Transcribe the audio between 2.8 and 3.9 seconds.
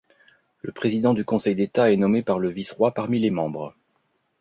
parmi les membres.